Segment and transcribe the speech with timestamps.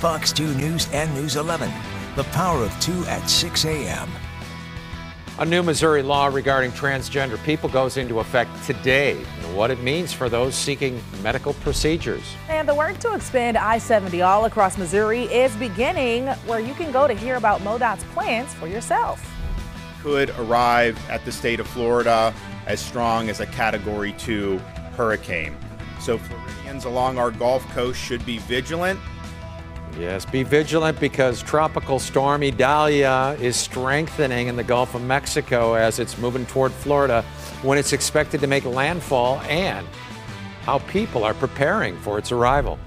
[0.00, 1.70] Fox 2 News and News 11.
[2.16, 4.08] The power of 2 at 6 a.m.
[5.38, 9.22] A new Missouri law regarding transgender people goes into effect today.
[9.42, 12.22] And what it means for those seeking medical procedures.
[12.48, 16.90] And the work to expand I 70 all across Missouri is beginning, where you can
[16.92, 19.22] go to hear about MoDOT's plans for yourself.
[20.02, 22.32] Could arrive at the state of Florida
[22.66, 24.56] as strong as a Category 2
[24.96, 25.54] hurricane.
[26.00, 28.98] So, Floridians along our Gulf Coast should be vigilant
[29.98, 35.98] Yes, be vigilant because Tropical Storm Idalia is strengthening in the Gulf of Mexico as
[35.98, 37.22] it's moving toward Florida
[37.62, 39.86] when it's expected to make landfall and
[40.62, 42.78] how people are preparing for its arrival.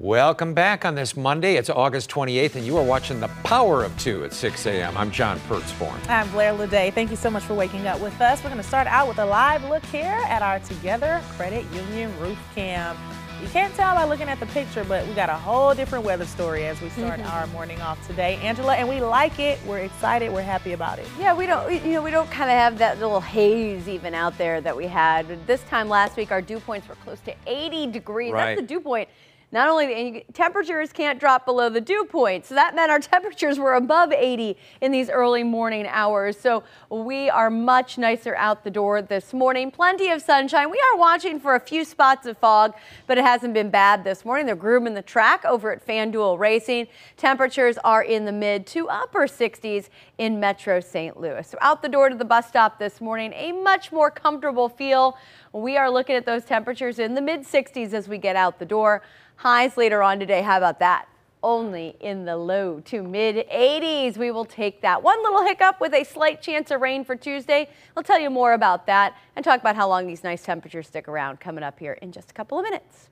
[0.00, 1.56] Welcome back on this Monday.
[1.56, 4.96] It's August 28th, and you are watching The Power of Two at 6 a.m.
[4.96, 5.98] I'm John Pertzborn.
[6.08, 6.92] I'm Blair Lede.
[6.92, 8.42] Thank you so much for waking up with us.
[8.44, 12.16] We're going to start out with a live look here at our Together Credit Union
[12.20, 12.96] roof cam.
[13.40, 16.24] You can't tell by looking at the picture, but we got a whole different weather
[16.24, 17.30] story as we start mm-hmm.
[17.30, 19.60] our morning off today, Angela, and we like it.
[19.64, 20.32] We're excited.
[20.32, 21.06] We're happy about it.
[21.20, 24.36] Yeah, we don't, you know, we don't kind of have that little haze even out
[24.38, 25.46] there that we had.
[25.46, 28.32] This time last week, our dew points were close to 80 degrees.
[28.32, 28.56] Right.
[28.56, 29.08] That's the dew point
[29.50, 33.74] not only temperatures can't drop below the dew point, so that meant our temperatures were
[33.74, 36.38] above 80 in these early morning hours.
[36.38, 39.70] So we are much nicer out the door this morning.
[39.70, 40.70] Plenty of sunshine.
[40.70, 42.74] We are watching for a few spots of fog,
[43.06, 44.44] but it hasn't been bad this morning.
[44.44, 46.88] They're grooming the track over at FanDuel Racing.
[47.16, 51.18] Temperatures are in the mid to upper 60s in Metro St.
[51.18, 51.46] Louis.
[51.48, 55.16] So out the door to the bus stop this morning, a much more comfortable feel.
[55.52, 58.66] We are looking at those temperatures in the mid 60s as we get out the
[58.66, 59.02] door.
[59.38, 60.42] Highs later on today.
[60.42, 61.06] How about that?
[61.44, 64.16] Only in the low to mid 80s.
[64.18, 65.00] We will take that.
[65.00, 67.70] One little hiccup with a slight chance of rain for Tuesday.
[67.96, 71.06] I'll tell you more about that and talk about how long these nice temperatures stick
[71.06, 73.10] around coming up here in just a couple of minutes.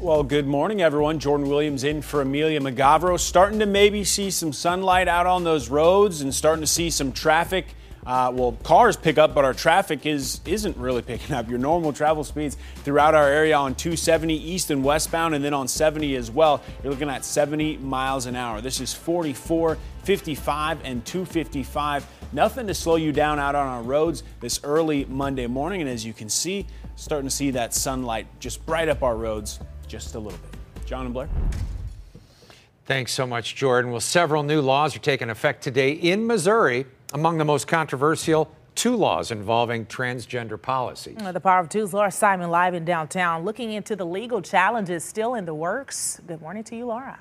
[0.00, 1.18] Well, good morning, everyone.
[1.18, 3.18] Jordan Williams in for Amelia McGavro.
[3.18, 7.10] Starting to maybe see some sunlight out on those roads and starting to see some
[7.10, 7.66] traffic
[8.06, 11.50] uh, well, cars pick up, but our traffic is isn't really picking up.
[11.50, 15.66] Your normal travel speeds throughout our area on 270 east and westbound, and then on
[15.66, 16.62] 70 as well.
[16.82, 18.60] You're looking at 70 miles an hour.
[18.60, 22.06] This is 44, 55, and 255.
[22.32, 26.06] Nothing to slow you down out on our roads this early Monday morning, and as
[26.06, 29.58] you can see, starting to see that sunlight just bright up our roads
[29.88, 30.86] just a little bit.
[30.86, 31.28] John and Blair.
[32.86, 33.90] Thanks so much, Jordan.
[33.90, 38.94] Well, several new laws are taking effect today in Missouri among the most controversial, two
[38.94, 41.14] laws involving transgender policy.
[41.14, 45.34] The Power of Two's Laura Simon live in downtown looking into the legal challenges still
[45.34, 46.20] in the works.
[46.28, 47.18] Good morning to you, Laura.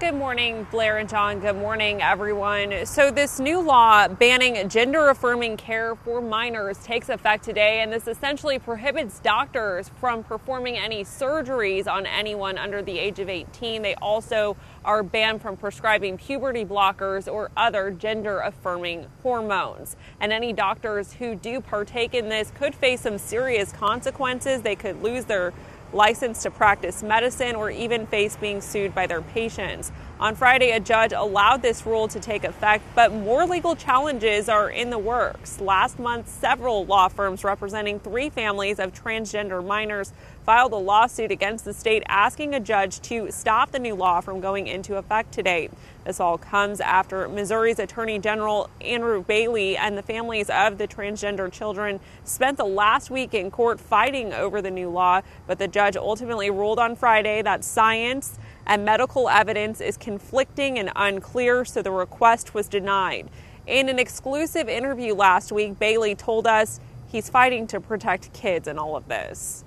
[0.00, 1.38] Good morning, Blair and John.
[1.38, 2.84] Good morning, everyone.
[2.84, 8.08] So, this new law banning gender affirming care for minors takes effect today, and this
[8.08, 13.82] essentially prohibits doctors from performing any surgeries on anyone under the age of 18.
[13.82, 19.94] They also are banned from prescribing puberty blockers or other gender affirming hormones.
[20.18, 24.62] And any doctors who do partake in this could face some serious consequences.
[24.62, 25.52] They could lose their
[25.94, 29.92] license to practice medicine, or even face being sued by their patients.
[30.24, 34.70] On Friday, a judge allowed this rule to take effect, but more legal challenges are
[34.70, 35.60] in the works.
[35.60, 40.14] Last month, several law firms representing three families of transgender minors
[40.46, 44.40] filed a lawsuit against the state asking a judge to stop the new law from
[44.40, 45.68] going into effect today.
[46.06, 51.52] This all comes after Missouri's Attorney General Andrew Bailey and the families of the transgender
[51.52, 55.96] children spent the last week in court fighting over the new law, but the judge
[55.96, 61.90] ultimately ruled on Friday that science and medical evidence is conflicting and unclear, so the
[61.90, 63.28] request was denied.
[63.66, 68.78] In an exclusive interview last week, Bailey told us he's fighting to protect kids in
[68.78, 69.64] all of this.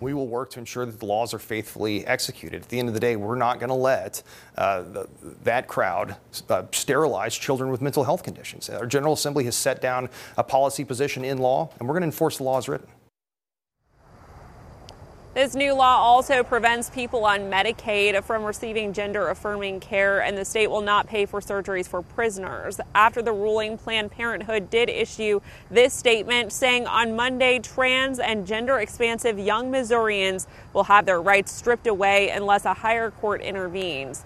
[0.00, 2.62] We will work to ensure that the laws are faithfully executed.
[2.62, 4.22] At the end of the day, we're not going to let
[4.56, 5.08] uh, the,
[5.44, 6.16] that crowd
[6.48, 8.70] uh, sterilize children with mental health conditions.
[8.70, 10.08] Our General Assembly has set down
[10.38, 12.88] a policy position in law, and we're going to enforce the law as written.
[15.32, 20.44] This new law also prevents people on Medicaid from receiving gender affirming care, and the
[20.44, 22.80] state will not pay for surgeries for prisoners.
[22.96, 25.40] After the ruling, Planned Parenthood did issue
[25.70, 31.52] this statement saying on Monday, trans and gender expansive young Missourians will have their rights
[31.52, 34.24] stripped away unless a higher court intervenes.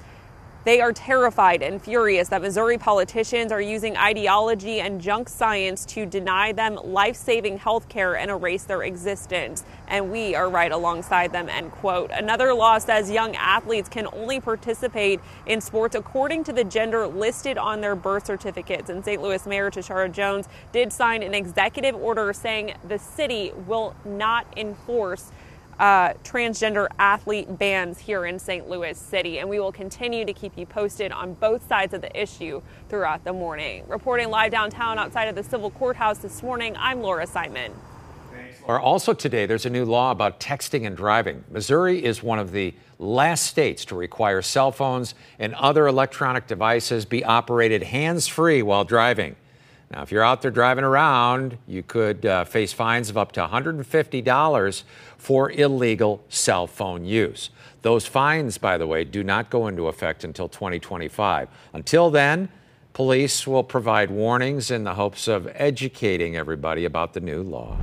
[0.65, 6.07] They are terrified and furious that Missouri politicians are using ideology and junk science to
[6.07, 9.63] deny them life saving health care and erase their existence.
[9.89, 12.11] And we are right alongside them, end quote.
[12.11, 17.59] Another law says young athletes can only participate in sports according to the gender listed
[17.59, 18.89] on their birth certificates.
[18.89, 19.21] And St.
[19.21, 25.31] Louis Mayor Tishaura Jones did sign an executive order saying the city will not enforce
[25.79, 28.69] uh, transgender athlete bans here in St.
[28.69, 32.21] Louis City, and we will continue to keep you posted on both sides of the
[32.21, 33.85] issue throughout the morning.
[33.89, 37.73] Reporting live downtown outside of the civil courthouse this morning, I'm Laura Simon.
[38.67, 41.45] Or also today, there's a new law about texting and driving.
[41.51, 47.05] Missouri is one of the last states to require cell phones and other electronic devices
[47.05, 49.37] be operated hands free while driving.
[49.95, 53.47] Now, if you're out there driving around, you could uh, face fines of up to
[53.47, 54.83] $150
[55.17, 57.51] for illegal cell phone use.
[57.83, 61.49] Those fines, by the way, do not go into effect until 2025.
[61.75, 62.49] Until then,
[62.93, 67.79] police will provide warnings in the hopes of educating everybody about the new law.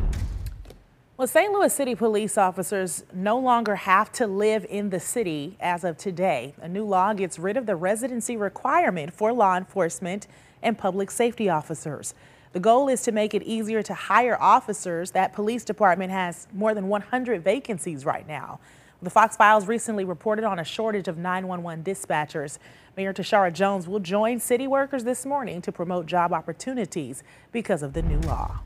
[1.22, 1.54] Well, St.
[1.54, 6.56] Louis City police officers no longer have to live in the city as of today.
[6.60, 10.26] A new law gets rid of the residency requirement for law enforcement
[10.64, 12.16] and public safety officers.
[12.54, 15.12] The goal is to make it easier to hire officers.
[15.12, 18.60] That police department has more than 100 vacancies right now.
[19.04, 22.58] The Fox Files recently reported on a shortage of 911 dispatchers.
[22.98, 27.22] Mayor Tishaura Jones will join city workers this morning to promote job opportunities
[27.52, 28.62] because of the new law.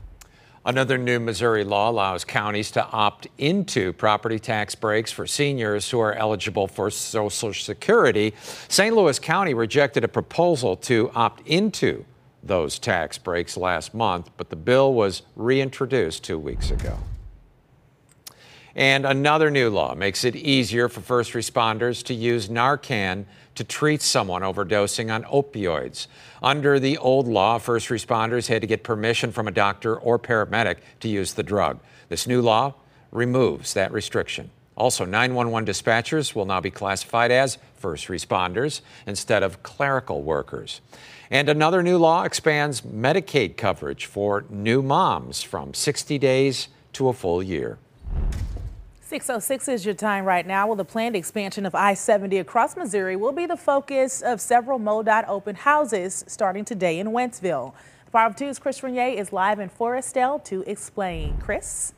[0.66, 6.00] Another new Missouri law allows counties to opt into property tax breaks for seniors who
[6.00, 8.34] are eligible for Social Security.
[8.66, 8.94] St.
[8.96, 12.04] Louis County rejected a proposal to opt into
[12.42, 16.98] those tax breaks last month, but the bill was reintroduced two weeks ago.
[18.76, 23.24] And another new law makes it easier for first responders to use Narcan
[23.54, 26.08] to treat someone overdosing on opioids.
[26.42, 30.76] Under the old law, first responders had to get permission from a doctor or paramedic
[31.00, 31.80] to use the drug.
[32.10, 32.74] This new law
[33.12, 34.50] removes that restriction.
[34.76, 40.82] Also, 911 dispatchers will now be classified as first responders instead of clerical workers.
[41.30, 47.14] And another new law expands Medicaid coverage for new moms from 60 days to a
[47.14, 47.78] full year.
[49.06, 50.66] 606 is your time right now.
[50.66, 55.28] Well, the planned expansion of I-70 across Missouri will be the focus of several MoDOT
[55.28, 57.72] open houses starting today in Wentzville.
[58.06, 61.38] The Power oh of Two's Chris Regnier is live in Foristell to explain.
[61.38, 61.94] Chris?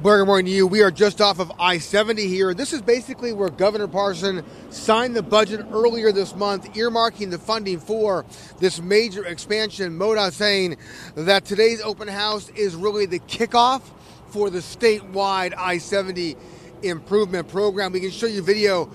[0.00, 0.64] Good morning to you.
[0.68, 2.54] We are just off of I-70 here.
[2.54, 7.80] This is basically where Governor Parson signed the budget earlier this month, earmarking the funding
[7.80, 8.24] for
[8.60, 9.98] this major expansion.
[9.98, 10.76] MoDOT saying
[11.16, 13.82] that today's open house is really the kickoff
[14.30, 16.36] for the statewide I 70
[16.82, 17.92] improvement program.
[17.92, 18.86] We can show you video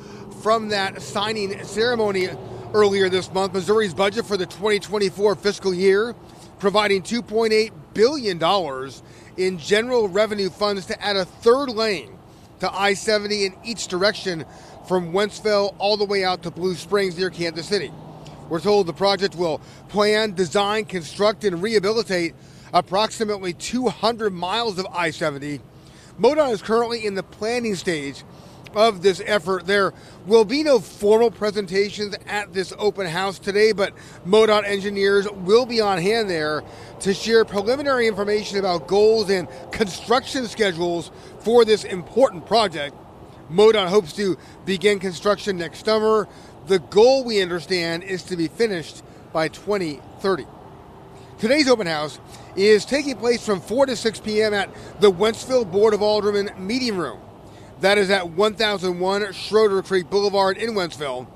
[0.42, 2.30] from that signing ceremony
[2.74, 3.54] earlier this month.
[3.54, 6.16] Missouri's budget for the 2024 fiscal year,
[6.60, 8.92] providing $2.8 billion
[9.38, 12.18] in general revenue funds to add a third lane
[12.60, 14.46] to I 70 in each direction
[14.88, 17.92] from Wentzville all the way out to Blue Springs near Kansas City.
[18.50, 22.36] We're told the project will plan, design, construct, and rehabilitate
[22.74, 25.62] approximately 200 miles of I 70.
[26.20, 28.24] MoDOT is currently in the planning stage
[28.76, 29.66] of this effort.
[29.66, 29.94] There
[30.26, 33.94] will be no formal presentations at this open house today, but
[34.26, 36.64] MoDOT engineers will be on hand there
[37.02, 42.96] to share preliminary information about goals and construction schedules for this important project.
[43.52, 46.28] MoDOT hopes to begin construction next summer.
[46.66, 50.46] The goal, we understand, is to be finished by 2030.
[51.40, 52.20] Today's open house
[52.56, 54.54] is taking place from 4 to 6 p.m.
[54.54, 54.70] at
[55.02, 57.20] the Wentzville Board of Aldermen Meeting Room.
[57.82, 61.28] That is at 1001 Schroeder Creek Boulevard in Wentzville.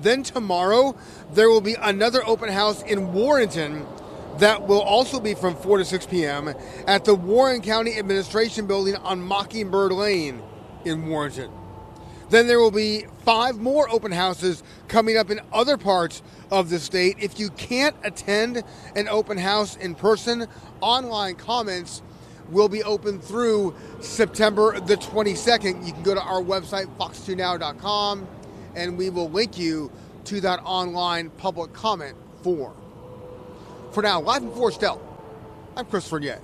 [0.00, 0.96] Then tomorrow,
[1.32, 3.86] there will be another open house in Warrenton
[4.38, 6.52] that will also be from 4 to 6 p.m.
[6.88, 10.42] at the Warren County Administration Building on Mockingbird Lane
[10.84, 11.50] in Warrenton.
[12.32, 16.78] Then there will be five more open houses coming up in other parts of the
[16.78, 17.18] state.
[17.20, 18.64] If you can't attend
[18.96, 20.46] an open house in person,
[20.80, 22.00] online comments
[22.48, 25.86] will be open through September the 22nd.
[25.86, 28.26] You can go to our website, fox2now.com,
[28.76, 29.92] and we will link you
[30.24, 32.74] to that online public comment form.
[33.92, 35.02] For now, live in Foristell,
[35.76, 36.40] I'm Chris Regnier.